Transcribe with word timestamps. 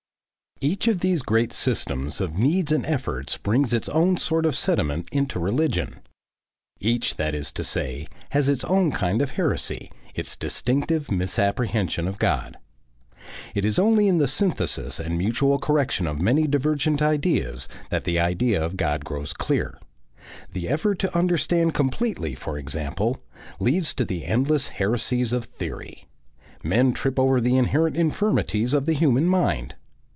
Each 0.71 0.87
of 0.87 0.99
these 0.99 1.23
great 1.23 1.53
systems 1.53 2.21
of 2.21 2.37
needs 2.37 2.71
and 2.71 2.85
efforts 2.85 3.35
brings 3.35 3.73
its 3.73 3.89
own 3.89 4.15
sort 4.17 4.45
of 4.45 4.55
sediment 4.55 5.09
into 5.11 5.39
religion. 5.39 6.01
Each, 6.79 7.15
that 7.15 7.33
is 7.33 7.51
to 7.53 7.63
say, 7.63 8.07
has 8.29 8.47
its 8.47 8.63
own 8.65 8.91
kind 8.91 9.23
of 9.23 9.31
heresy, 9.31 9.91
its 10.13 10.35
distinctive 10.35 11.09
misapprehension 11.09 12.07
of 12.07 12.19
God. 12.19 12.59
It 13.55 13.65
is 13.65 13.79
only 13.79 14.07
in 14.07 14.19
the 14.19 14.27
synthesis 14.27 14.99
and 14.99 15.17
mutual 15.17 15.57
correction 15.57 16.05
of 16.05 16.21
many 16.21 16.45
divergent 16.45 17.01
ideas 17.01 17.67
that 17.89 18.03
the 18.03 18.19
idea 18.19 18.63
of 18.63 18.77
God 18.77 19.03
grows 19.03 19.33
clear. 19.33 19.79
The 20.53 20.69
effort 20.69 20.99
to 20.99 21.17
understand 21.17 21.73
completely, 21.73 22.35
for 22.35 22.59
example, 22.59 23.19
leads 23.59 23.95
to 23.95 24.05
the 24.05 24.25
endless 24.27 24.67
Heresies 24.67 25.33
of 25.33 25.45
Theory. 25.45 26.05
Men 26.61 26.93
trip 26.93 27.17
over 27.17 27.41
the 27.41 27.57
inherent 27.57 27.97
infirmities 27.97 28.75
of 28.75 28.85
the 28.85 28.93
human 28.93 29.25
mind. 29.25 29.73